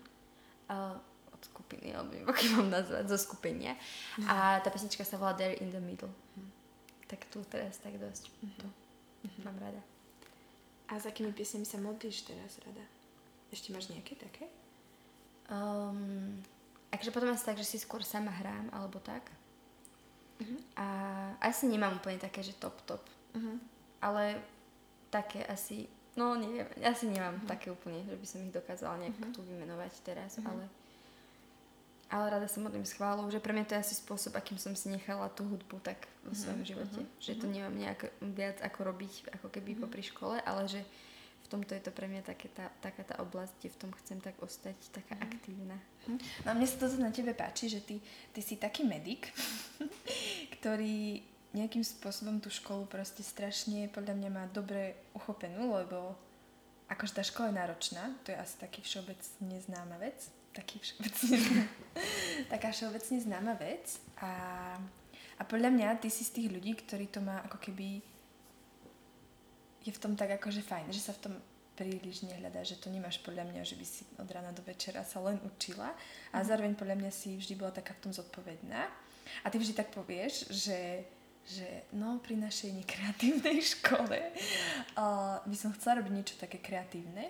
[0.67, 0.97] Uh,
[1.31, 3.75] od skupiny, alebo neviem, aký mám nazvať, zo skupenia.
[4.19, 4.27] Uh-huh.
[4.27, 6.11] A tá pesnička sa volá There in the Middle.
[6.11, 6.49] Uh-huh.
[7.07, 8.27] Tak tu teraz tak dosť.
[8.43, 8.51] Uh-huh.
[8.63, 9.43] To uh-huh.
[9.47, 9.81] mám rada.
[10.91, 12.83] A s akými piesňami sa modlíš teraz rada?
[13.49, 14.51] Ešte máš nejaké také?
[15.45, 16.41] Um,
[16.89, 19.29] akože potom asi tak, že si skôr sama hrám, alebo tak.
[20.41, 20.59] Uh-huh.
[20.75, 20.87] A
[21.39, 23.03] asi nemám úplne také, že top top.
[23.37, 23.61] Uh-huh.
[24.01, 24.41] Ale
[25.13, 27.49] také asi, no neviem, asi nemám uh-huh.
[27.51, 29.33] také úplne, že by som ich dokázala nejak uh-huh.
[29.35, 30.49] tu vymenovať teraz, uh-huh.
[30.49, 30.65] ale
[32.05, 34.77] ale rada sa modlím s chválou, že pre mňa to je asi spôsob, akým som
[34.77, 36.69] si nechala tú hudbu tak vo svojom uh-huh.
[36.69, 37.01] živote.
[37.01, 37.21] Uh-huh.
[37.21, 39.83] Že to nemám nejak viac ako robiť, ako keby uh-huh.
[39.89, 40.81] popri škole, ale že
[41.45, 44.17] v tomto je to pre mňa také tá, taká tá oblasť, kde v tom chcem
[44.17, 45.29] tak ostať, taká uh-huh.
[45.29, 45.77] aktívna.
[45.77, 46.17] Uh-huh.
[46.41, 48.01] No a mne sa toto na tebe páči, že ty,
[48.33, 49.29] ty si taký medic,
[50.57, 51.21] ktorý
[51.53, 56.17] nejakým spôsobom tú školu proste strašne podľa mňa má dobre uchopenú, lebo
[56.91, 61.37] akože tá škola je náročná, to je asi taký všeobecne známa vec, taký všeobecne
[62.53, 64.31] taká všeobecne známa vec a,
[65.39, 68.03] a podľa mňa ty si z tých ľudí, ktorí to má ako keby
[69.85, 71.33] je v tom tak akože fajn, že sa v tom
[71.75, 75.19] príliš nehľadá, že to nemáš podľa mňa, že by si od rána do večera sa
[75.21, 75.91] len učila
[76.31, 76.45] a mm.
[76.47, 78.87] zároveň podľa mňa si vždy bola taká v tom zodpovedná
[79.43, 81.05] a ty vždy tak povieš, že
[81.45, 84.17] že no pri našej nekreatívnej škole
[84.97, 87.29] uh, by som chcela robiť niečo také kreatívne.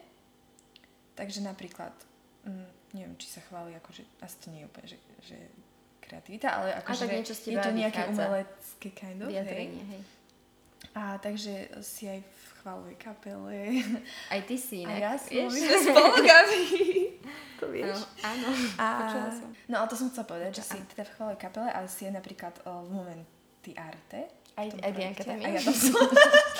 [1.19, 1.91] Takže napríklad,
[2.47, 5.37] mm, neviem, či sa chváli, akože, asi to nie je úplne, že, že
[5.99, 9.99] kreativita, ale akože je to nejaké umelecké kind of, Vyjadrenie, hej.
[9.99, 10.01] hej.
[10.95, 13.83] A takže si aj v chválovej kapele.
[14.31, 14.95] Aj ty si inak.
[14.95, 16.23] A ja som spolu
[17.59, 18.07] To vieš.
[18.23, 18.47] Áno,
[18.79, 19.27] áno.
[19.27, 19.49] A, som.
[19.67, 22.15] No a to som chcela povedať, že si teda v chválovej kapele, ale si aj
[22.15, 23.23] napríklad uh, v moment
[23.59, 24.45] ty Arte.
[24.55, 25.51] Aj, aj Bianka tam je.
[25.51, 25.99] ja tam som.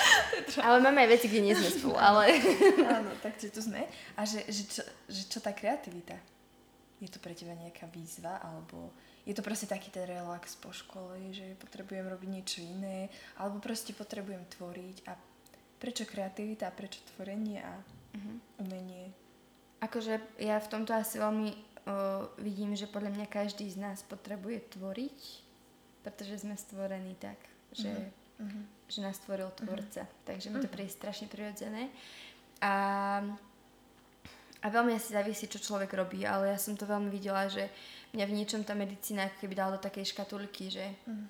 [0.68, 2.36] ale máme aj veci, kde nie sme spolu, ale...
[3.00, 3.88] Áno, tak to sme.
[4.16, 6.12] A že, že, čo, že čo tá kreativita?
[7.00, 8.92] Je to pre teba nejaká výzva, alebo
[9.26, 13.90] je to proste taký ten relax po škole, že potrebujem robiť niečo iné, alebo proste
[13.90, 15.18] potrebujem tvoriť a
[15.82, 18.62] prečo kreativita, prečo tvorenie a uh-huh.
[18.62, 19.10] umenie?
[19.82, 24.78] Akože ja v tomto asi veľmi uh, vidím, že podľa mňa každý z nás potrebuje
[24.78, 25.46] tvoriť
[26.06, 27.34] pretože sme stvorení tak,
[27.74, 27.90] že,
[28.38, 28.62] uh-huh.
[28.86, 30.06] že nás stvoril tvorca.
[30.06, 30.22] Uh-huh.
[30.22, 31.90] Takže mi to príde strašne prirodzené.
[32.62, 33.26] A,
[34.66, 37.70] a veľmi asi závisí, čo človek robí, ale ja som to veľmi videla, že
[38.18, 41.26] mňa v niečom tá medicína ako keby dala do takej škatulky, že uh-huh.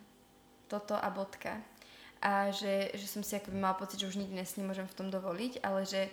[0.73, 1.61] toto a bodka.
[2.25, 5.61] A že, že som si akoby mala pocit, že už nikdy nemôžem v tom dovoliť,
[5.61, 6.09] ale že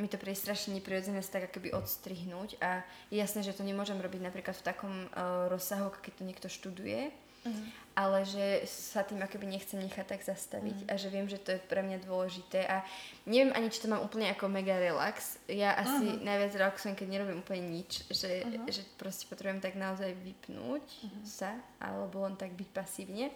[0.00, 2.80] mi to príde strašne neprirodzené sa tak akoby odstrihnúť a
[3.12, 7.14] je jasné, že to nemôžem robiť napríklad v takom uh, rozsahu, keď to niekto študuje,
[7.44, 7.66] Uh-huh.
[7.94, 10.90] Ale že sa tým akoby nechcem nechať tak zastaviť uh-huh.
[10.90, 12.82] a že viem, že to je pre mňa dôležité a
[13.22, 15.38] neviem ani, či to mám úplne ako mega relax.
[15.46, 16.26] Ja asi uh-huh.
[16.26, 18.66] najviac relaxujem, keď nerobím úplne nič, že, uh-huh.
[18.66, 21.22] že proste potrebujem tak naozaj vypnúť uh-huh.
[21.22, 23.30] sa alebo len tak byť pasívne.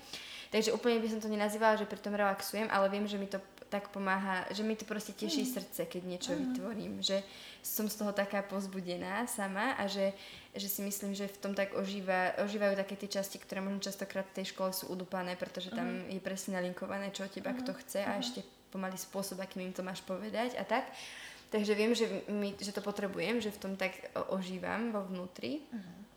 [0.50, 3.38] Takže úplne by som to nenazývala, že pri tom relaxujem, ale viem, že mi to
[3.68, 5.52] tak pomáha, že mi to proste teší mm.
[5.52, 6.38] srdce, keď niečo mm.
[6.40, 7.20] vytvorím, že
[7.60, 10.16] som z toho taká pozbudená sama a že,
[10.58, 14.26] že si myslím, že v tom tak ožíva, ožívajú také tie časti, ktoré možno častokrát
[14.28, 16.18] v tej škole sú udupané, pretože tam mm.
[16.18, 17.58] je presne nalinkované, čo od teba mm.
[17.62, 18.20] kto chce a mm.
[18.20, 18.40] ešte
[18.74, 20.90] pomaly spôsob, akým im to máš povedať a tak.
[21.48, 23.96] Takže viem, že, my, že to potrebujem, že v tom tak
[24.28, 25.64] ožívam vo vnútri.
[25.72, 26.07] Mm.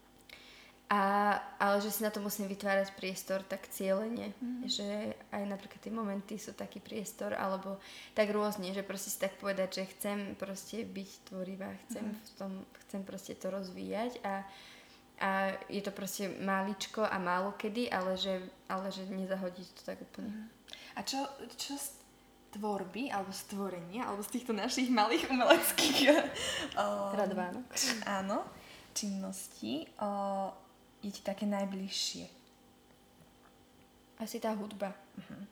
[0.91, 4.67] A, ale že si na to musím vytvárať priestor tak cieľene, mm.
[4.67, 7.80] že aj napríklad tie momenty sú taký priestor, alebo
[8.12, 12.19] tak rôzne, že proste si tak povedať, že chcem proste byť tvorivá, chcem, mm.
[12.19, 12.51] v tom,
[12.84, 14.43] chcem proste to rozvíjať a,
[15.23, 15.30] a
[15.71, 20.27] je to proste máličko a málo kedy, ale že, ale že nezahodiť to tak úplne.
[20.27, 20.47] Mm.
[20.99, 21.23] A čo,
[21.56, 21.95] čo z
[22.51, 25.97] tvorby, alebo stvorenia, alebo z týchto našich malých umeleckých
[26.75, 27.63] um, Radvánok.
[28.04, 28.43] Áno,
[28.91, 30.51] činností uh,
[31.02, 32.26] je ti také najbližšie?
[34.22, 34.94] Asi tá hudba.
[35.18, 35.44] Uh-huh.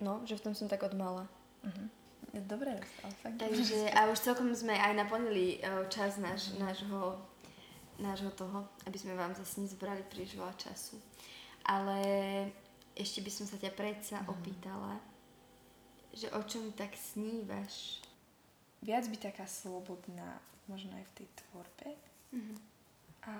[0.00, 1.28] No, že v tom som tak odmala.
[1.60, 1.88] Uh-huh.
[2.32, 6.64] Je dobré, ale fakt Takže, a už celkom sme aj naplnili uh, čas náš, uh-huh.
[6.64, 7.00] nášho,
[8.00, 10.96] nášho toho, aby sme vám zase nezbrali príliš veľa času.
[11.68, 12.00] Ale
[12.96, 14.32] ešte by som sa ťa predsa uh-huh.
[14.32, 14.96] opýtala,
[16.16, 18.00] že o čom tak snívaš?
[18.80, 21.88] Viac by taká slobodná, možno aj v tej tvorbe.
[22.32, 22.69] Uh-huh
[23.26, 23.36] a,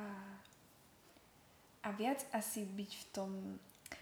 [1.82, 3.30] a viac asi byť v tom,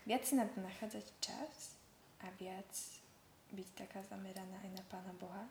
[0.07, 1.79] viac si na to nachádzať čas
[2.25, 2.69] a viac
[3.55, 5.47] byť taká zameraná aj na Pána Boha.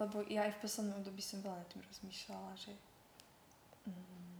[0.00, 2.72] Lebo ja aj v poslednom období som veľa nad tým rozmýšľala, že,
[3.84, 4.34] mm,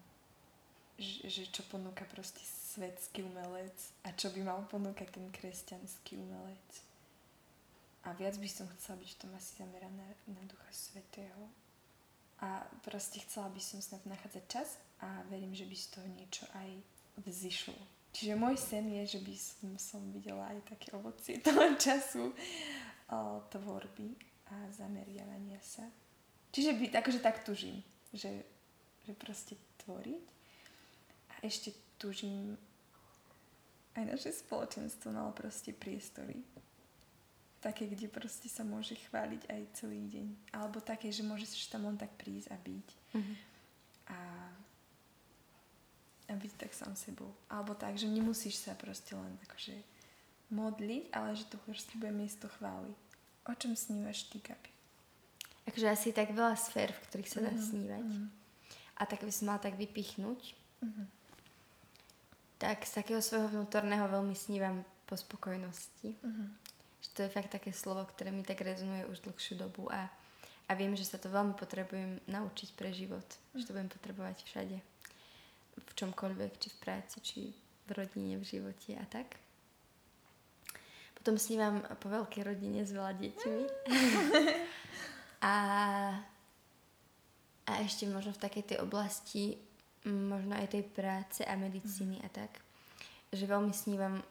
[0.96, 3.76] že, že čo ponúka proste svetský umelec
[4.08, 6.68] a čo by mal ponúkať ten kresťanský umelec.
[8.08, 11.52] A viac by som chcela byť v tom asi zameraná na Ducha Svetého
[12.40, 16.44] a proste chcela by som snad nachádzať čas a verím, že by z toho niečo
[16.57, 16.70] aj
[17.20, 17.76] vzýšlo.
[18.11, 23.18] Čiže môj sen je, že by som, som videla aj také ovocie toho času o,
[23.53, 24.16] tvorby
[24.50, 25.87] a zameriavania sa.
[26.50, 28.42] Čiže by, akože tak tužím, že,
[29.07, 29.55] že proste
[29.87, 30.24] tvoriť
[31.31, 32.59] a ešte tužím
[33.94, 36.42] aj naše spoločenstvo malo proste priestory
[37.60, 40.56] také, kde proste sa môže chváliť aj celý deň.
[40.56, 42.88] Alebo také, že môžeš tam len tak prísť a byť.
[43.14, 43.36] Uh-huh.
[44.10, 44.18] A,
[46.26, 47.28] a byť tak sám sebou.
[47.52, 49.76] Alebo tak, že nemusíš sa proste len akože
[50.50, 52.90] modliť, ale že to proste bude miesto chvály.
[53.44, 54.72] O čom snívaš ty, Gabi?
[55.68, 57.68] Akože asi tak veľa sfér, v ktorých sa dá uh-huh.
[57.68, 58.08] snívať.
[58.08, 58.28] Uh-huh.
[58.96, 60.56] A tak by som mala tak vypichnúť.
[60.80, 61.06] Uh-huh.
[62.56, 66.16] Tak z takého svojho vnútorného veľmi snívam po spokojnosti.
[66.24, 66.69] Uh-huh
[67.00, 70.08] že to je fakt také slovo, ktoré mi tak rezonuje už dlhšiu dobu a,
[70.68, 73.24] a viem, že sa to veľmi potrebujem naučiť pre život.
[73.56, 74.76] Že to budem potrebovať všade.
[75.80, 77.40] V čomkoľvek, či v práci, či
[77.88, 79.40] v rodine, v živote a tak.
[81.16, 83.62] Potom snívam po veľkej rodine s veľa deťmi.
[85.52, 85.54] a,
[87.68, 89.60] a ešte možno v takej tej oblasti
[90.08, 92.48] možno aj tej práce a medicíny a tak.
[93.32, 94.24] Že veľmi snívam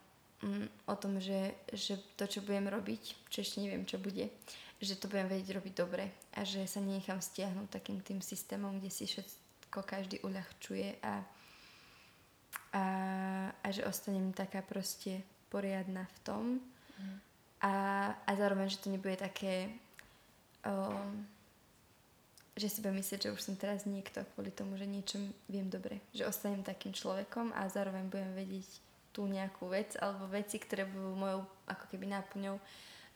[0.87, 4.31] o tom, že, že to, čo budem robiť, čo ešte neviem, čo bude,
[4.79, 6.07] že to budem vedieť robiť dobre
[6.39, 11.19] a že sa nenechám stiahnuť takým tým systémom, kde si všetko každý uľahčuje a,
[12.71, 12.83] a,
[13.51, 15.19] a že ostanem taká proste
[15.51, 17.17] poriadna v tom mm.
[17.67, 17.73] a,
[18.23, 19.67] a zároveň, že to nebude také
[20.63, 20.95] o,
[22.55, 26.03] že si budem myslieť, že už som teraz niekto kvôli tomu, že niečom viem dobre.
[26.11, 28.67] Že ostanem takým človekom a zároveň budem vedieť
[29.19, 32.55] tú nejakú vec alebo veci, ktoré budú mojou ako keby náplňou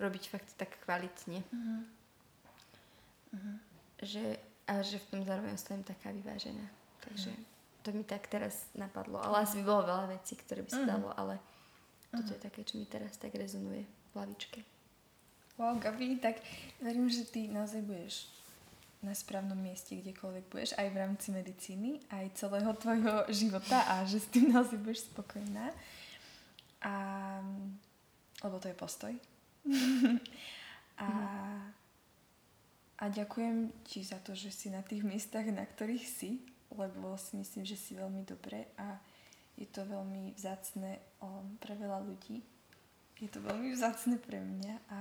[0.03, 1.39] robiť fakt tak kvalitne.
[1.47, 3.55] Uh-huh.
[4.03, 4.35] Že,
[4.67, 6.67] a že v tom zároveň ostanem taká vyvážená.
[7.07, 7.87] Takže uh-huh.
[7.87, 9.23] to mi tak teraz napadlo.
[9.23, 10.91] Ale asi by bolo veľa vecí, ktoré by sa uh-huh.
[10.91, 12.19] dalo, ale uh-huh.
[12.19, 14.59] toto je také, čo mi teraz tak rezonuje v hlavičke.
[15.55, 16.43] Wow, Gabi, tak
[16.83, 18.27] verím, že ty naozaj budeš
[19.03, 24.23] na správnom mieste, kdekoľvek budeš, aj v rámci medicíny, aj celého tvojho života a že
[24.23, 25.75] s tým naozaj budeš spokojná.
[26.83, 26.95] A,
[28.43, 29.13] lebo to je postoj.
[31.03, 31.07] a,
[32.99, 36.39] a ďakujem ti za to, že si na tých miestach, na ktorých si,
[36.71, 38.97] lebo si myslím, že si veľmi dobre a
[39.59, 40.97] je to veľmi vzácne
[41.61, 42.41] pre veľa ľudí.
[43.21, 44.97] Je to veľmi vzácne pre mňa a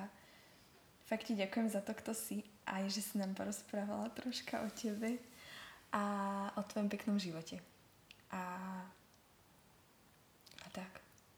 [1.13, 5.21] fakt ti ďakujem za to, kto si aj, že si nám porozprávala troška o tebe
[5.93, 6.05] a
[6.57, 7.61] o tvojom peknom živote.
[8.33, 8.41] A,
[10.65, 10.89] a tak.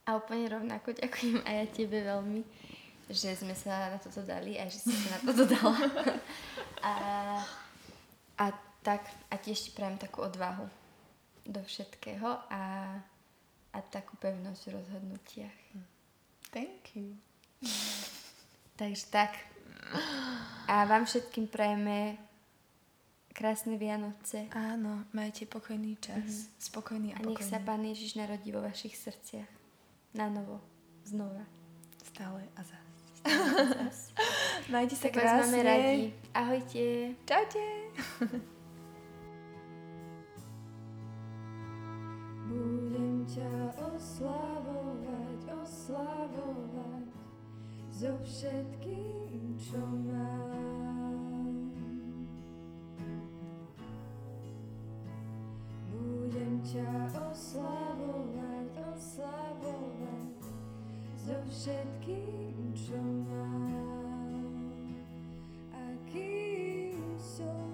[0.07, 2.47] A úplne rovnako ďakujem aj ja tebe veľmi,
[3.11, 5.75] že sme sa na toto dali a že si sa na toto dala.
[6.87, 6.95] a,
[8.39, 8.47] a
[8.87, 10.71] tak, a tiež ti prajem takú odvahu
[11.51, 12.63] do všetkého a,
[13.75, 15.61] a takú pevnosť v rozhodnutiach.
[16.55, 17.19] Thank you.
[18.79, 19.54] Takže tak.
[20.69, 22.17] A vám všetkým prajeme
[23.35, 24.47] krásne Vianoce.
[24.55, 26.23] Áno, majte pokojný čas.
[26.23, 26.63] Mm-hmm.
[26.63, 27.51] Spokojný a, a nech pokojný.
[27.51, 29.51] sa Pán Ježiš narodí vo vašich srdciach.
[30.15, 30.63] Na novo.
[31.05, 31.43] Znova.
[32.15, 32.81] Stále a zás.
[34.73, 35.51] Majte sa Tak vás krásne.
[35.51, 36.15] máme radi.
[36.33, 36.85] Ahojte.
[37.27, 37.65] Čaute.
[42.49, 47.04] Budem ťa oslavovať, oslavovať
[47.95, 51.71] so všetkým, čo mám.
[55.95, 56.91] Budem ťa
[57.31, 60.43] oslavovať, oslavovať
[61.15, 62.99] so všetkým, čo
[63.31, 64.43] mám.
[65.71, 67.71] Akým som,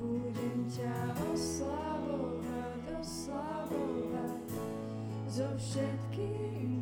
[0.00, 0.96] budem ťa
[1.36, 4.48] oslavovať, oslavovať
[5.28, 6.80] so všetkým,